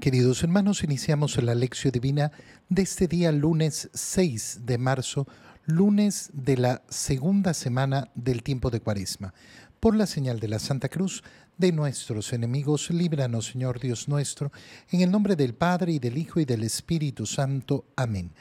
[0.00, 2.32] Queridos hermanos, iniciamos la lección divina
[2.70, 5.28] de este día lunes 6 de marzo,
[5.66, 9.34] lunes de la segunda semana del tiempo de Cuaresma.
[9.78, 11.22] Por la señal de la Santa Cruz
[11.58, 14.50] de nuestros enemigos, líbranos, Señor Dios nuestro,
[14.90, 17.84] en el nombre del Padre y del Hijo y del Espíritu Santo.
[17.94, 18.32] Amén.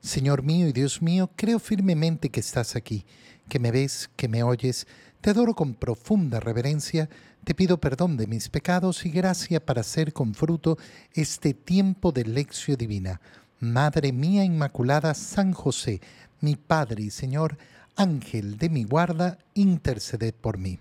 [0.00, 3.04] Señor mío y Dios mío, creo firmemente que estás aquí,
[3.48, 4.86] que me ves, que me oyes.
[5.20, 7.10] Te adoro con profunda reverencia
[7.48, 10.76] te pido perdón de mis pecados y gracia para hacer con fruto
[11.14, 13.22] este tiempo de lección divina.
[13.58, 16.02] Madre mía Inmaculada, San José,
[16.42, 17.56] mi Padre y Señor,
[17.96, 20.78] Ángel de mi guarda, interceded por mí.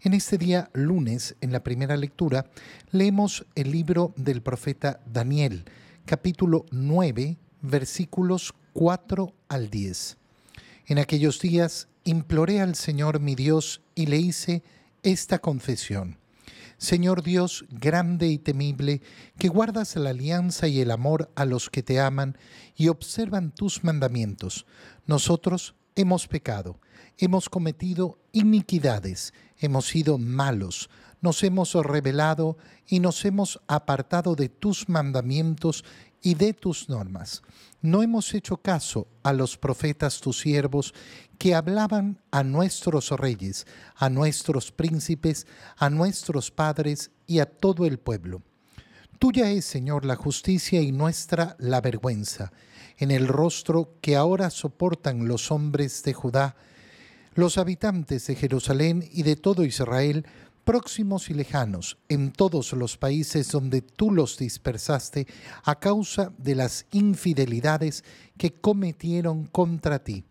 [0.00, 2.46] En este día lunes, en la primera lectura,
[2.90, 5.66] leemos el libro del profeta Daniel,
[6.04, 10.16] capítulo 9, versículos 4 al 10.
[10.86, 14.64] En aquellos días imploré al Señor mi Dios y le hice
[15.02, 16.18] esta confesión.
[16.78, 19.02] Señor Dios grande y temible,
[19.38, 22.36] que guardas la alianza y el amor a los que te aman
[22.76, 24.66] y observan tus mandamientos,
[25.06, 26.80] nosotros hemos pecado,
[27.18, 30.90] hemos cometido iniquidades, hemos sido malos,
[31.22, 35.84] nos hemos rebelado y nos hemos apartado de tus mandamientos
[36.20, 37.42] y de tus normas.
[37.80, 40.92] No hemos hecho caso a los profetas tus siervos
[41.38, 47.98] que hablaban a nuestros reyes, a nuestros príncipes, a nuestros padres y a todo el
[47.98, 48.42] pueblo.
[49.18, 52.52] Tuya es, Señor, la justicia y nuestra la vergüenza,
[52.98, 56.56] en el rostro que ahora soportan los hombres de Judá,
[57.34, 60.26] los habitantes de Jerusalén y de todo Israel,
[60.64, 65.26] próximos y lejanos, en todos los países donde tú los dispersaste
[65.64, 68.04] a causa de las infidelidades
[68.36, 70.24] que cometieron contra ti.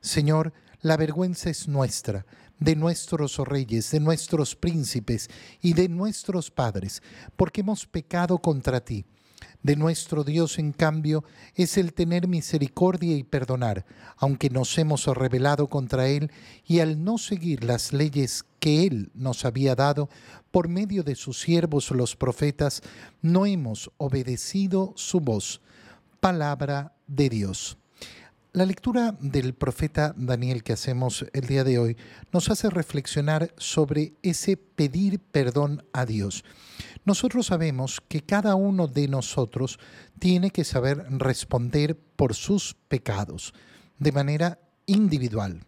[0.00, 2.24] Señor, la vergüenza es nuestra,
[2.60, 5.28] de nuestros reyes, de nuestros príncipes
[5.60, 7.02] y de nuestros padres,
[7.36, 9.04] porque hemos pecado contra ti.
[9.62, 13.84] De nuestro Dios, en cambio, es el tener misericordia y perdonar,
[14.16, 16.30] aunque nos hemos rebelado contra Él
[16.64, 20.08] y al no seguir las leyes que Él nos había dado
[20.52, 22.82] por medio de sus siervos los profetas,
[23.20, 25.60] no hemos obedecido su voz.
[26.20, 27.78] Palabra de Dios.
[28.52, 31.96] La lectura del profeta Daniel que hacemos el día de hoy
[32.32, 36.44] nos hace reflexionar sobre ese pedir perdón a Dios.
[37.08, 39.78] Nosotros sabemos que cada uno de nosotros
[40.18, 43.54] tiene que saber responder por sus pecados
[43.98, 45.64] de manera individual.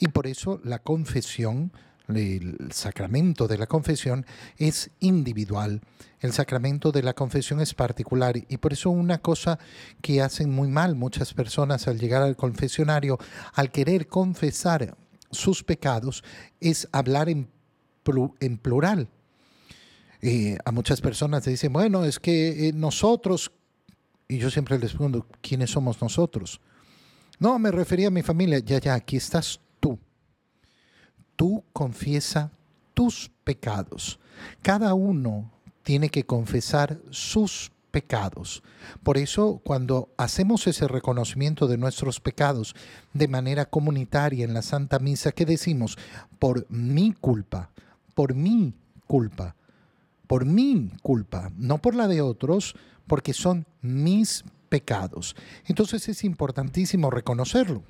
[0.00, 1.70] Y por eso la confesión
[2.08, 4.26] el sacramento de la confesión
[4.58, 5.82] es individual,
[6.18, 9.60] el sacramento de la confesión es particular y por eso una cosa
[10.00, 13.18] que hacen muy mal muchas personas al llegar al confesionario,
[13.54, 14.96] al querer confesar
[15.30, 16.24] sus pecados,
[16.60, 17.48] es hablar en,
[18.58, 19.08] plural.
[20.22, 23.52] Eh, a muchas personas le dicen, bueno, es que eh, nosotros,
[24.28, 26.60] y yo siempre les pregunto, ¿quiénes somos nosotros?
[27.38, 29.58] No, me refería a mi familia, ya, ya, aquí estás
[31.36, 32.52] tú confiesa
[32.94, 34.18] tus pecados.
[34.62, 35.50] Cada uno
[35.82, 38.62] tiene que confesar sus pecados.
[39.02, 42.74] Por eso, cuando hacemos ese reconocimiento de nuestros pecados
[43.12, 45.98] de manera comunitaria en la Santa Misa, ¿qué decimos?
[46.38, 47.70] Por mi culpa,
[48.14, 48.74] por mi
[49.06, 49.56] culpa,
[50.32, 52.74] por mi culpa, no por la de otros,
[53.06, 55.36] porque son mis pecados.
[55.66, 57.82] Entonces es importantísimo reconocerlo.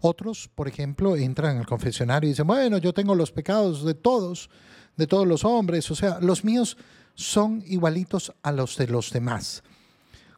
[0.00, 4.50] Otros, por ejemplo, entran al confesionario y dicen, bueno, yo tengo los pecados de todos,
[4.96, 6.76] de todos los hombres, o sea, los míos
[7.14, 9.62] son igualitos a los de los demás.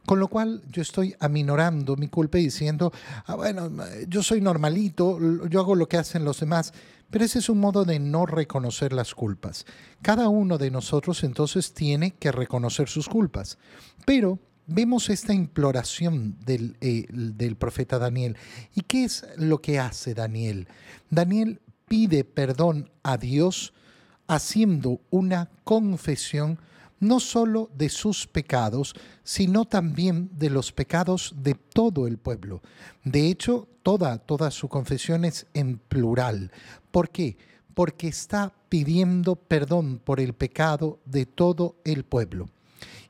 [0.06, 2.93] Con lo cual yo estoy aminorando mi culpa y diciendo,
[3.27, 3.71] ah, bueno,
[4.09, 5.19] yo soy normalito,
[5.49, 6.72] yo hago lo que hacen los demás,
[7.11, 9.66] pero ese es un modo de no reconocer las culpas.
[10.03, 13.59] Cada uno de nosotros entonces tiene que reconocer sus culpas,
[14.05, 18.37] pero vemos esta imploración del, eh, del, profeta Daniel.
[18.75, 20.69] ¿Y qué es lo que hace Daniel?
[21.11, 23.72] Daniel pide perdón a Dios
[24.27, 26.59] haciendo una confesión
[27.01, 32.63] no solo de sus pecados, sino también de los pecados de todo el pueblo.
[33.04, 36.51] De hecho, toda, toda su confesión es en plural.
[36.91, 37.37] ¿Por qué?
[37.75, 42.48] Porque está pidiendo perdón por el pecado de todo el pueblo.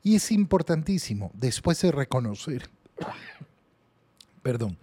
[0.03, 2.69] Y es importantísimo, después de reconocer,
[4.41, 4.77] perdón,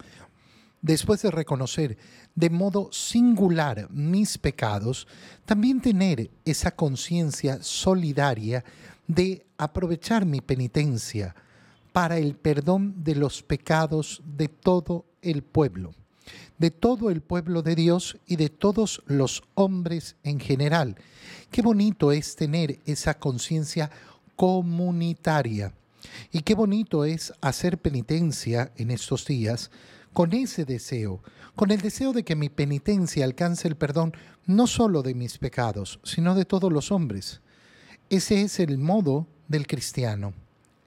[0.81, 1.97] después de reconocer
[2.35, 5.07] de modo singular mis pecados,
[5.45, 8.63] también tener esa conciencia solidaria
[9.07, 11.35] de aprovechar mi penitencia
[11.93, 15.93] para el perdón de los pecados de todo el pueblo,
[16.57, 20.95] de todo el pueblo de Dios y de todos los hombres en general.
[21.51, 23.89] Qué bonito es tener esa conciencia
[24.35, 25.73] comunitaria.
[26.31, 29.71] Y qué bonito es hacer penitencia en estos días
[30.13, 31.21] con ese deseo,
[31.55, 34.13] con el deseo de que mi penitencia alcance el perdón
[34.45, 37.41] no solo de mis pecados, sino de todos los hombres.
[38.09, 40.33] Ese es el modo del cristiano,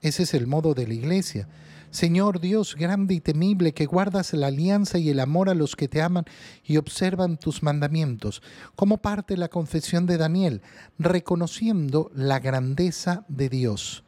[0.01, 1.49] ese es el modo de la iglesia.
[1.91, 5.89] Señor Dios grande y temible, que guardas la alianza y el amor a los que
[5.89, 6.23] te aman
[6.63, 8.41] y observan tus mandamientos,
[8.75, 10.61] como parte la confesión de Daniel,
[10.97, 14.05] reconociendo la grandeza de Dios,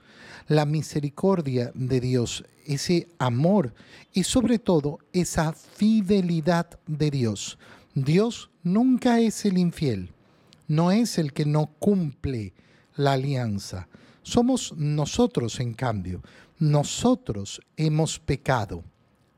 [0.47, 3.73] la misericordia de Dios, ese amor
[4.13, 7.57] y sobre todo esa fidelidad de Dios.
[7.93, 10.13] Dios nunca es el infiel,
[10.69, 12.53] no es el que no cumple
[12.95, 13.87] la alianza.
[14.23, 16.21] Somos nosotros, en cambio,
[16.59, 18.83] nosotros hemos pecado,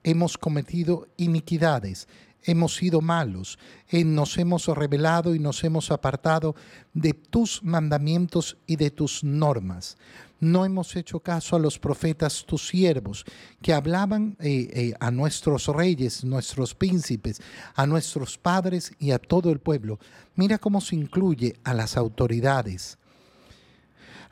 [0.04, 2.08] hemos cometido iniquidades,
[2.44, 3.58] hemos sido malos,
[3.88, 6.56] eh, nos hemos rebelado y nos hemos apartado
[6.94, 9.98] de tus mandamientos y de tus normas.
[10.42, 13.24] No hemos hecho caso a los profetas, tus siervos,
[13.62, 17.42] que hablaban eh, eh, a nuestros reyes, nuestros príncipes,
[17.76, 20.00] a nuestros padres y a todo el pueblo.
[20.36, 22.98] Mira cómo se incluye a las autoridades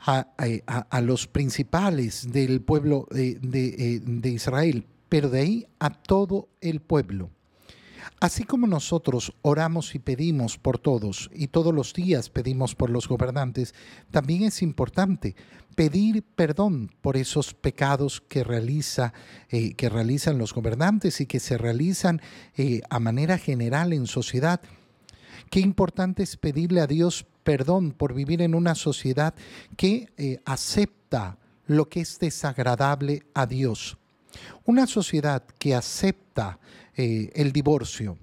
[0.04, 7.30] a, los principales del pueblo eh, de, Israel, pero de ahí a todo el pueblo.
[8.20, 13.08] Así como nosotros oramos y pedimos por todos y todos los días pedimos por los
[13.08, 13.74] gobernantes,
[14.10, 15.34] también es importante
[15.74, 19.12] pedir perdón por esos pecados que, realiza,
[19.50, 22.20] eh, que realizan los gobernantes y que se realizan
[22.56, 24.60] eh, a manera general en sociedad.
[25.50, 29.34] Qué importante es pedirle a Dios perdón por vivir en una sociedad
[29.76, 33.98] que eh, acepta lo que es desagradable a Dios.
[34.64, 36.58] Una sociedad que acepta
[36.96, 38.18] eh, el divorcio,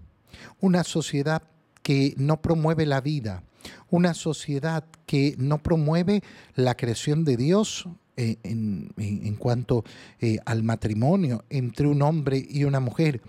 [0.60, 1.44] una sociedad
[1.82, 3.44] que no promueve la vida,
[3.90, 6.24] una sociedad que no promueve
[6.56, 7.88] la creación de Dios
[8.22, 9.86] eh, en, cuanto
[10.20, 13.22] eh, al matrimonio entre un hombre y una mujer.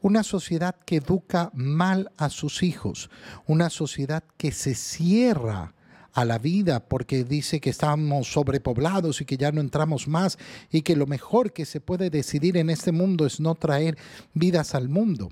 [0.00, 3.08] Una sociedad que educa mal a sus hijos.
[3.46, 5.74] Una sociedad que se cierra
[6.12, 10.38] a la vida porque dice que estamos sobrepoblados y que ya no entramos más
[10.72, 13.96] y que lo mejor que se puede decidir en este mundo es no traer
[14.34, 15.30] vidas al mundo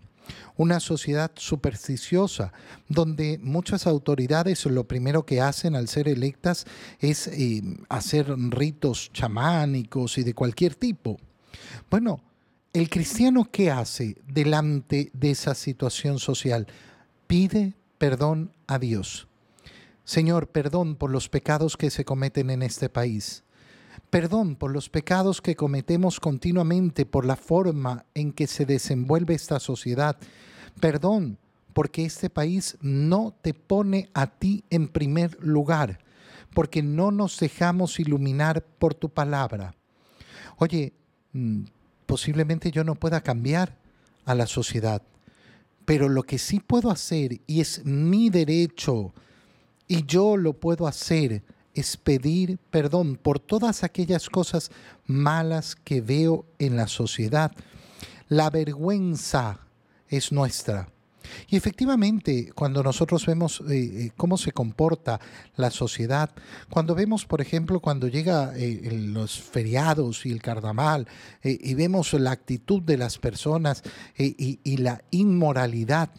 [0.57, 2.53] una sociedad supersticiosa,
[2.89, 6.67] donde muchas autoridades lo primero que hacen al ser electas
[7.01, 11.19] es eh, hacer ritos chamánicos y de cualquier tipo.
[11.91, 12.21] Bueno,
[12.73, 16.67] el cristiano qué hace delante de esa situación social?
[17.27, 19.29] Pide perdón a Dios.
[20.05, 23.45] Señor, perdón por los pecados que se cometen en este país
[24.11, 29.61] perdón por los pecados que cometemos continuamente, por la forma en que se desenvuelve esta
[29.61, 30.17] sociedad.
[30.81, 31.39] Perdón
[31.73, 36.01] porque este país no te pone a ti en primer lugar,
[36.53, 39.75] porque no nos dejamos iluminar por tu palabra.
[40.57, 40.93] Oye,
[41.33, 41.63] mm,
[42.07, 43.79] posiblemente yo no pueda cambiar
[44.25, 45.03] a la sociedad,
[45.85, 49.15] pero lo que sí puedo hacer, y es mi derecho,
[49.87, 51.43] y yo lo puedo hacer,
[51.75, 54.71] es pedir perdón por todas aquellas cosas
[55.07, 57.53] malas que veo en la sociedad.
[58.29, 59.61] La vergüenza
[60.09, 60.89] es nuestra.
[61.49, 65.21] Y efectivamente, cuando nosotros vemos eh, eh, cómo se comporta
[65.57, 66.31] la sociedad,
[66.71, 71.07] cuando vemos, por ejemplo, cuando llega eh, los feriados y el carnaval,
[71.43, 73.83] y vemos la actitud de las personas
[74.17, 76.11] y la inmoralidad,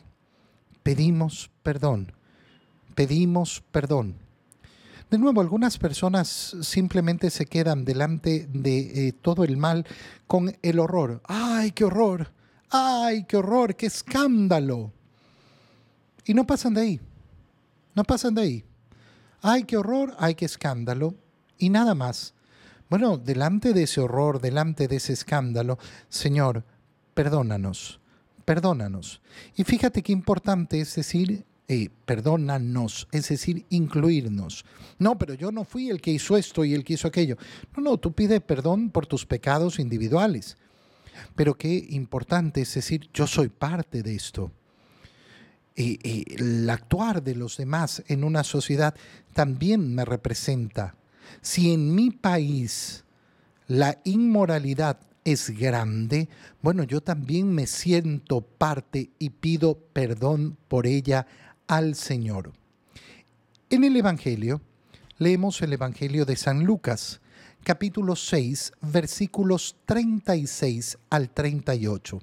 [0.83, 2.13] pedimos perdón,
[2.95, 4.15] pedimos perdón.
[5.11, 9.85] De nuevo, algunas personas simplemente se quedan delante de eh, todo el mal
[10.25, 11.21] con el horror.
[11.25, 12.31] ¡Ay, qué horror!
[12.69, 13.75] ¡Ay, qué horror!
[13.75, 14.93] ¡Qué escándalo!
[16.23, 17.01] Y no pasan de ahí.
[17.93, 18.63] No pasan de ahí.
[19.41, 20.15] ¡Ay, qué horror!
[20.17, 21.13] ¡Ay, qué escándalo!
[21.57, 22.33] Y nada más.
[22.89, 25.77] Bueno, delante de ese horror, delante de ese escándalo,
[26.07, 26.63] Señor,
[27.13, 27.99] perdónanos,
[28.45, 29.19] perdónanos.
[29.57, 34.65] Y fíjate qué importante es decir, eh, perdónanos, es decir, incluirnos.
[34.99, 37.37] No, pero yo no fui el que hizo esto y el que hizo aquello.
[37.73, 40.57] No, no, tú pide perdón por tus pecados individuales.
[41.33, 44.51] Pero qué importante es decir, yo soy parte de esto.
[45.73, 48.93] Y, el actuar de los demás en una sociedad
[49.33, 50.97] también me representa.
[51.39, 53.05] Si en mi país
[53.67, 56.27] la inmoralidad es grande,
[56.61, 61.25] bueno, yo también me siento parte y pido perdón por ella
[61.67, 62.53] al Señor.
[63.69, 64.61] En el Evangelio,
[65.17, 67.21] leemos el Evangelio de San Lucas,
[67.63, 72.21] capítulo 6, versículos 36 al 38.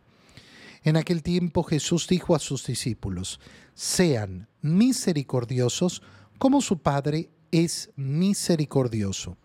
[0.84, 3.40] En aquel tiempo Jesús dijo a sus discípulos,
[3.74, 6.02] sean misericordiosos
[6.38, 9.36] como su Padre es misericordioso.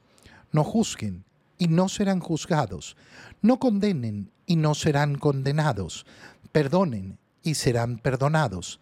[0.51, 1.25] No juzguen
[1.57, 2.95] y no serán juzgados.
[3.41, 6.05] No condenen y no serán condenados.
[6.51, 8.79] Perdonen y serán perdonados.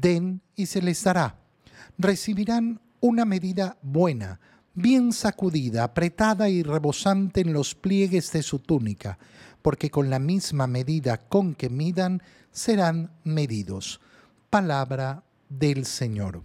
[0.00, 1.36] Den y se les dará.
[1.98, 4.40] Recibirán una medida buena,
[4.74, 9.18] bien sacudida, apretada y rebosante en los pliegues de su túnica,
[9.60, 14.00] porque con la misma medida con que midan serán medidos.
[14.50, 16.44] Palabra del Señor.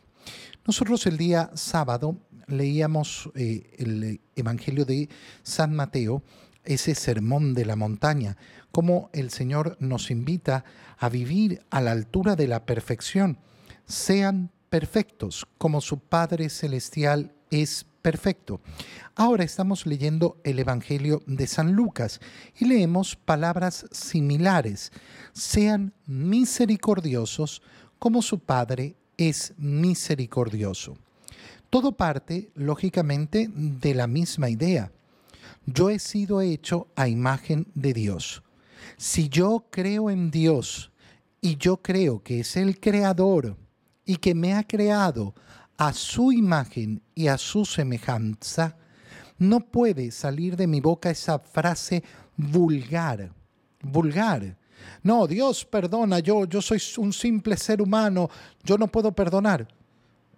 [0.65, 5.09] Nosotros el día sábado leíamos eh, el Evangelio de
[5.43, 6.23] San Mateo,
[6.67, 8.37] ese sermón de la montaña,
[8.71, 10.63] cómo el Señor nos invita
[10.99, 13.39] a vivir a la altura de la perfección.
[13.85, 18.61] Sean perfectos como su Padre Celestial es perfecto.
[19.15, 22.19] Ahora estamos leyendo el Evangelio de San Lucas
[22.57, 24.91] y leemos palabras similares.
[25.33, 27.61] Sean misericordiosos
[27.99, 30.97] como su Padre es misericordioso.
[31.69, 34.91] Todo parte, lógicamente, de la misma idea.
[35.67, 38.41] Yo he sido hecho a imagen de Dios.
[38.95, 40.91] Si yo creo en Dios
[41.41, 43.57] y yo creo que es el creador
[44.05, 45.35] y que me ha creado
[45.77, 48.77] a su imagen y a su semejanza,
[49.37, 52.01] no puede salir de mi boca esa frase
[52.37, 53.33] vulgar,
[53.81, 54.57] vulgar,
[55.03, 58.29] no, Dios perdona, yo, yo soy un simple ser humano,
[58.63, 59.67] yo no puedo perdonar.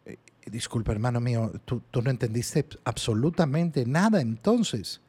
[0.05, 5.01] Eh, disculpa, hermano mío, tú, tú no entendiste absolutamente nada entonces.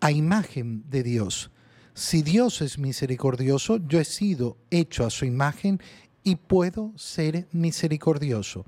[0.00, 1.50] A imagen de Dios.
[1.94, 5.80] Si Dios es misericordioso, yo he sido hecho a su imagen
[6.24, 8.64] y puedo ser misericordioso.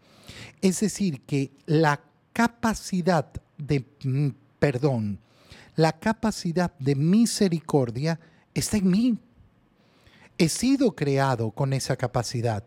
[0.61, 2.01] Es decir, que la
[2.33, 3.27] capacidad
[3.59, 5.19] de mm, perdón,
[5.75, 8.19] la capacidad de misericordia
[8.55, 9.19] está en mí.
[10.39, 12.65] He sido creado con esa capacidad.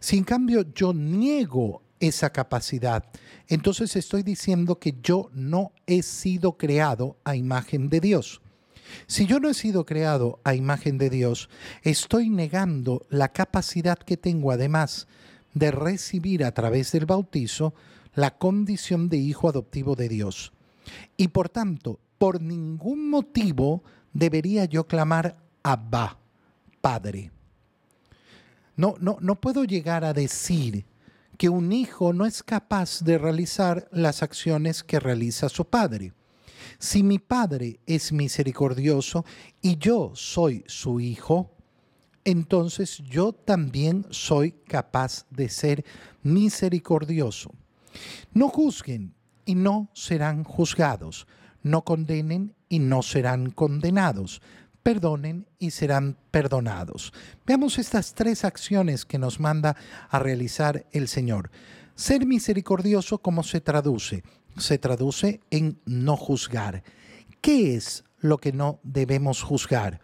[0.00, 3.04] Si en cambio yo niego esa capacidad,
[3.48, 8.40] entonces estoy diciendo que yo no he sido creado a imagen de Dios.
[9.06, 11.48] Si yo no he sido creado a imagen de Dios,
[11.82, 15.06] estoy negando la capacidad que tengo además
[15.54, 17.74] de recibir a través del bautizo
[18.14, 20.52] la condición de hijo adoptivo de Dios.
[21.16, 26.18] Y por tanto, por ningún motivo debería yo clamar Abba,
[26.80, 27.30] Padre.
[28.76, 30.84] No, no, no puedo llegar a decir
[31.36, 36.12] que un hijo no es capaz de realizar las acciones que realiza su padre.
[36.78, 39.24] Si mi padre es misericordioso
[39.62, 41.52] y yo soy su hijo,
[42.24, 45.84] entonces yo también soy capaz de ser
[46.22, 47.52] misericordioso.
[48.32, 49.14] No juzguen
[49.44, 51.26] y no serán juzgados.
[51.62, 54.40] No condenen y no serán condenados
[54.86, 57.12] perdonen y serán perdonados.
[57.44, 59.74] Veamos estas tres acciones que nos manda
[60.08, 61.50] a realizar el Señor.
[61.96, 64.22] Ser misericordioso, ¿cómo se traduce?
[64.56, 66.84] Se traduce en no juzgar.
[67.40, 70.00] ¿Qué es lo que no debemos juzgar?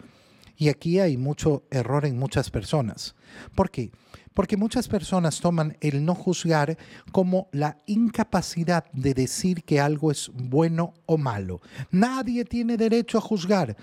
[0.56, 3.14] Y aquí hay mucho error en muchas personas.
[3.54, 3.92] ¿Por qué?
[4.34, 6.76] Porque muchas personas toman el no juzgar
[7.12, 11.60] como la incapacidad de decir que algo es bueno o malo.
[11.92, 13.76] Nadie tiene derecho a juzgar.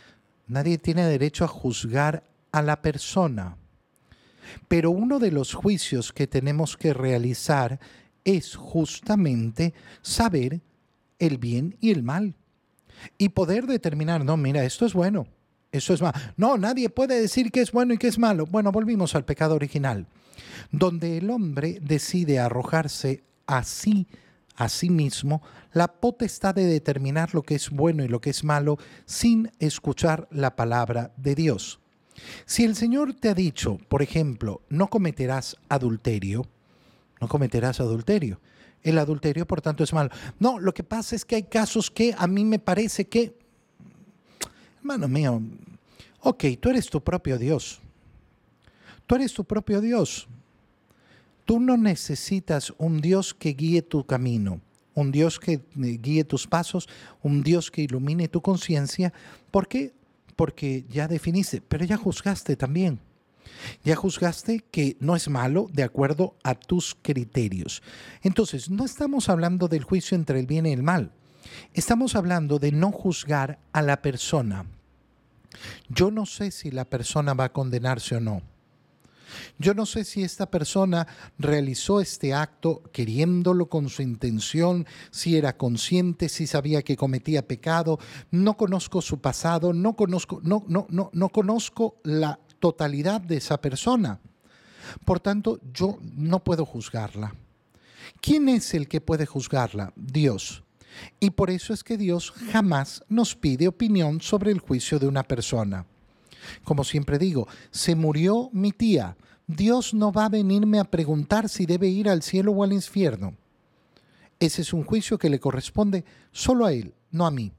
[0.50, 3.56] Nadie tiene derecho a juzgar a la persona.
[4.68, 7.80] Pero uno de los juicios que tenemos que realizar
[8.24, 10.60] es justamente saber
[11.20, 12.34] el bien y el mal.
[13.20, 15.28] Y poder determinar, no, mira, esto es bueno,
[15.72, 16.18] eso es malo.
[16.36, 18.48] No, nadie puede decir que es bueno y que es malo.
[18.48, 20.08] Bueno, volvimos al pecado original,
[20.72, 23.24] donde el hombre decide arrojarse
[24.60, 28.78] así mismo la potestad de determinar lo que es bueno y lo que es malo
[29.06, 31.80] sin escuchar la palabra de Dios.
[32.46, 36.46] Si el Señor te ha dicho, por ejemplo, no cometerás adulterio,
[37.22, 38.42] no cometerás adulterio.
[38.84, 40.10] El adulterio, por tanto, es malo.
[40.40, 43.38] No, lo que pasa es que hay casos que a mí me parece que,
[44.80, 45.42] hermano mío,
[46.20, 47.80] ok, tú eres tu propio Dios.
[49.08, 50.28] Tú eres tu propio Dios.
[51.50, 54.62] Tú no necesitas un Dios que guíe tu camino,
[54.94, 56.88] un Dios que eh, guíe tus pasos,
[57.24, 59.12] un Dios que ilumine tu conciencia.
[59.50, 59.96] ¿Por qué?
[60.36, 63.00] Porque ya definiste, pero ya juzgaste también.
[63.84, 67.82] Ya juzgaste que no es malo de acuerdo a tus criterios.
[68.22, 71.14] Entonces, no estamos hablando del juicio entre el bien y el mal.
[71.74, 74.68] Estamos hablando de no juzgar a la persona.
[75.88, 78.44] Yo no sé si la persona va a condenarse o no.
[79.58, 85.58] Yo no sé si esta persona realizó este acto queriéndolo con su intención, si era
[85.58, 88.00] consciente, si sabía que cometía pecado.
[88.32, 93.60] No conozco su pasado, no conozco, no, no, no, no conozco la totalidad de esa
[93.62, 94.20] persona.
[95.06, 97.36] Por tanto, yo no puedo juzgarla.
[98.22, 99.94] ¿Quién es el que puede juzgarla?
[99.96, 100.64] Dios.
[101.20, 105.24] Y por eso es que Dios jamás nos pide opinión sobre el juicio de una
[105.24, 105.86] persona.
[106.64, 109.16] Como siempre digo, se murió mi tía.
[109.50, 113.34] Dios no va a venirme a preguntar si debe ir al cielo o al infierno.
[114.40, 117.52] Ese es un juicio que le corresponde solo a él, no a mí.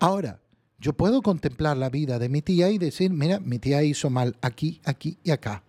[0.00, 0.40] Ahora,
[0.78, 4.36] yo puedo contemplar la vida de mi tía y decir, mira, mi tía hizo mal
[4.40, 5.62] aquí, aquí y acá.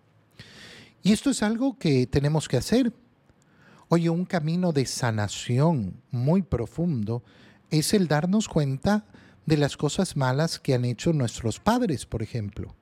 [1.02, 2.94] Y esto es algo que tenemos que hacer.
[3.88, 7.22] Oye, un camino de sanación muy profundo
[7.68, 9.04] es el darnos cuenta
[9.44, 12.74] de las cosas malas que han hecho nuestros padres, por ejemplo.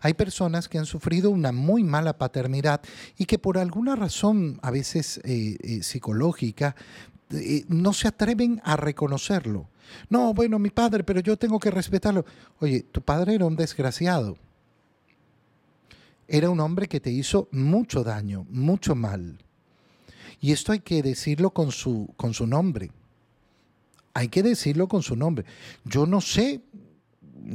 [0.00, 2.80] Hay personas que han sufrido una muy mala paternidad
[3.16, 6.74] y que por alguna razón, a veces eh, eh, psicológica,
[7.30, 9.68] eh, no se atreven a reconocerlo.
[10.08, 12.24] No, bueno, mi padre, pero yo tengo que respetarlo.
[12.60, 14.36] Oye, tu padre era un desgraciado.
[16.26, 19.38] Era un hombre que te hizo mucho daño, mucho mal.
[20.40, 22.90] Y esto hay que decirlo con su, con su nombre.
[24.14, 25.44] Hay que decirlo con su nombre.
[25.84, 26.60] Yo no sé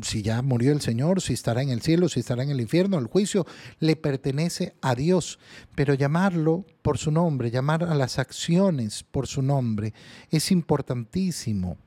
[0.02, 2.98] si ya murió el Señor, si estará en el cielo, si estará en el infierno,
[2.98, 3.46] el juicio
[3.80, 5.40] le pertenece a Dios,
[5.76, 9.94] pero llamarlo por su nombre, llamar a las acciones por su nombre,
[10.30, 11.78] es importantísimo,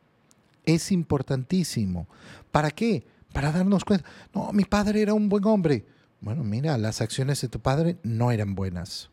[0.64, 2.08] es importantísimo.
[2.50, 3.06] ¿Para qué?
[3.32, 5.84] Para darnos cuenta, no, mi padre era un buen hombre.
[6.20, 9.10] Bueno, mira, las acciones de tu padre no eran buenas.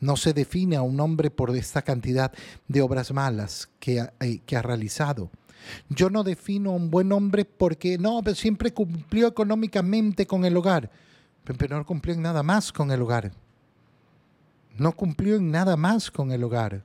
[0.00, 2.32] No se define a un hombre por esta cantidad
[2.68, 5.30] de obras malas que ha, eh, que ha realizado.
[5.88, 10.56] Yo no defino a un buen hombre porque no, pero siempre cumplió económicamente con el
[10.56, 10.90] hogar,
[11.58, 13.32] pero no cumplió en nada más con el hogar.
[14.76, 16.82] No cumplió en nada más con el hogar.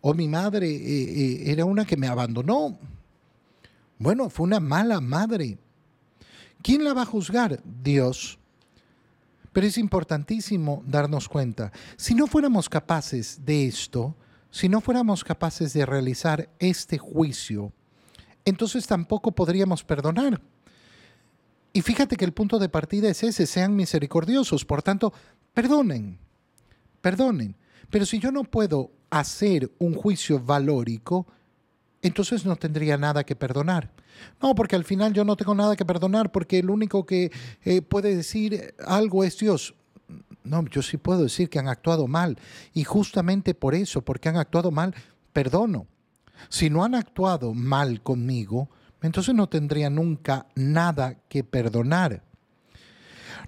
[0.00, 2.76] O mi madre eh, eh, era una que me abandonó.
[3.98, 5.58] Bueno, fue una mala madre.
[6.60, 7.60] ¿Quién la va a juzgar?
[7.82, 8.38] Dios.
[9.52, 14.14] Pero es importantísimo darnos cuenta, si no fuéramos capaces de esto,
[14.52, 17.72] si no fuéramos capaces de realizar este juicio,
[18.44, 20.40] entonces tampoco podríamos perdonar.
[21.72, 25.10] Y fíjate que el punto de partida es ese, sean misericordiosos, por tanto,
[25.54, 26.18] perdonen,
[27.00, 27.56] perdonen.
[27.88, 31.26] Pero si yo no puedo hacer un juicio valórico,
[32.02, 33.90] entonces no tendría nada que perdonar.
[34.42, 37.32] No, porque al final yo no tengo nada que perdonar, porque el único que
[37.64, 39.74] eh, puede decir algo es Dios.
[40.44, 42.38] No, yo sí puedo decir que han actuado mal.
[42.74, 44.94] Y justamente por eso, porque han actuado mal,
[45.32, 45.86] perdono.
[46.48, 48.68] Si no han actuado mal conmigo,
[49.02, 52.22] entonces no tendría nunca nada que perdonar.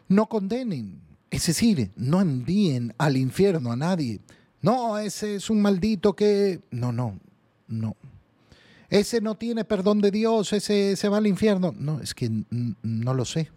[0.08, 4.20] No condenen, es decir, no envíen al infierno a nadie.
[4.62, 6.60] No, ese es un maldito que...
[6.70, 7.18] No, no,
[7.68, 7.96] no.
[8.88, 11.74] Ese no tiene perdón de Dios, ese se va al infierno.
[11.76, 13.50] No, es que no lo sé.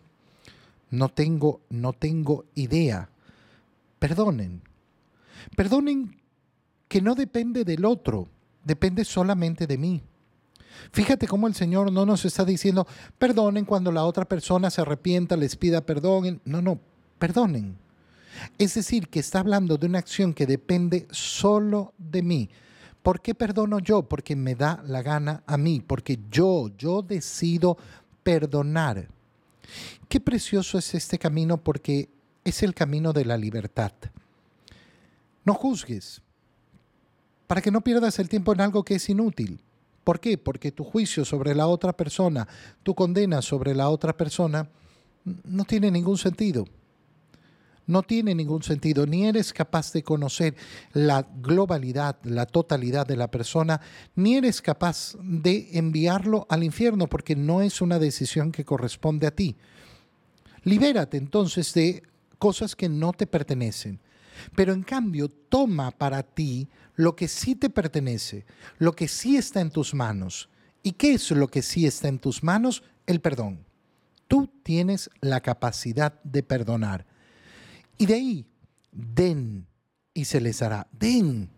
[0.90, 3.10] No tengo, no tengo idea
[4.00, 4.62] perdonen.
[5.56, 6.22] Perdonen
[6.88, 8.28] que no depende del otro,
[8.64, 10.02] depende solamente de mí.
[10.92, 15.36] Fíjate cómo el Señor no nos está diciendo, perdonen cuando la otra persona se arrepienta,
[15.36, 16.42] les pida perdón.
[16.46, 16.80] No, no,
[17.18, 17.78] perdonen.
[18.58, 22.50] Es decir, que está hablando de una acción que depende solo de mí.
[23.02, 24.04] ¿Por qué perdono yo?
[24.04, 27.78] Porque me da la gana a mí, porque yo, yo decido
[28.24, 29.08] perdonar.
[30.08, 32.10] Qué precioso es este camino porque
[32.50, 33.92] es el camino de la libertad.
[35.44, 36.22] No juzgues,
[37.46, 39.62] para que no pierdas el tiempo en algo que es inútil.
[40.04, 40.38] ¿Por qué?
[40.38, 42.48] Porque tu juicio sobre la otra persona,
[42.84, 44.70] tu condena sobre la otra persona,
[45.44, 46.66] no tiene ningún sentido.
[47.86, 50.56] No tiene ningún sentido, ni eres capaz de conocer
[50.92, 53.80] la globalidad, la totalidad de la persona,
[54.16, 59.32] ni eres capaz de enviarlo al infierno, porque no es una decisión que corresponde a
[59.32, 59.56] ti.
[60.64, 62.04] Libérate entonces de
[62.38, 64.00] cosas que no te pertenecen.
[64.56, 68.46] Pero en cambio, toma para ti lo que sí te pertenece,
[68.78, 70.50] lo que sí está en tus manos.
[70.84, 72.84] ¿Y qué es lo que sí está en tus manos?
[73.06, 73.66] El perdón.
[74.28, 77.06] Tú tienes la capacidad de perdonar.
[77.98, 78.46] Y de ahí,
[78.92, 79.68] den
[80.14, 80.88] y se les hará.
[80.92, 81.50] Den.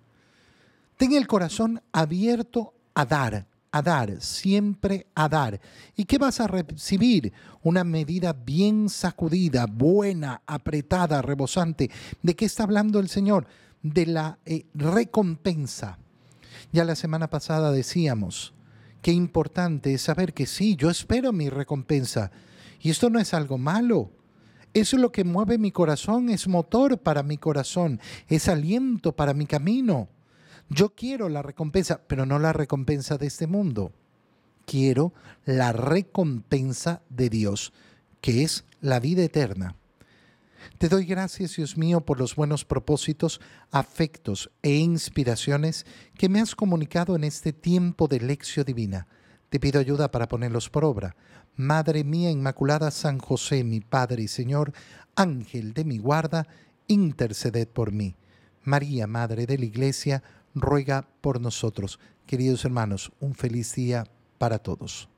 [0.98, 5.60] Ten el corazón abierto a dar a dar, siempre a dar.
[5.96, 7.34] ¿Y qué vas a recibir?
[7.62, 11.90] Una medida bien sacudida, buena, apretada, rebosante.
[12.22, 13.48] ¿De qué está hablando el Señor?
[13.82, 16.00] De la eh, recompensa.
[16.72, 18.54] Ya la semana pasada decíamos,
[19.02, 22.32] qué importante es saber que sí, yo espero mi recompensa.
[22.82, 24.12] Y esto no es algo malo.
[24.74, 29.34] Eso es lo que mueve mi corazón, es motor para mi corazón, es aliento para
[29.34, 30.10] mi camino.
[30.70, 33.92] Yo quiero la recompensa, pero no la recompensa de este mundo.
[34.66, 35.14] Quiero
[35.46, 37.74] la recompensa de Dios,
[38.22, 39.76] que es la vida eterna.
[40.78, 46.54] Te doy gracias, Dios mío, por los buenos propósitos, afectos e inspiraciones que me has
[46.54, 49.08] comunicado en este tiempo de lección divina.
[49.50, 51.16] Te pido ayuda para ponerlos por obra.
[51.56, 54.72] Madre mía Inmaculada San José, mi Padre y Señor,
[55.16, 56.48] Ángel de mi guarda,
[56.88, 58.16] interceded por mí.
[58.64, 60.22] María, Madre de la Iglesia,
[60.62, 62.00] ruega por nosotros.
[62.26, 64.06] Queridos hermanos, un feliz día
[64.38, 65.10] para todos.